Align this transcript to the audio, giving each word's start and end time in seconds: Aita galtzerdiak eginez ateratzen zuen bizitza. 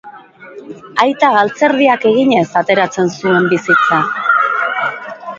Aita 1.01 1.27
galtzerdiak 1.33 2.07
eginez 2.11 2.45
ateratzen 2.61 3.11
zuen 3.19 3.45
bizitza. 3.53 3.99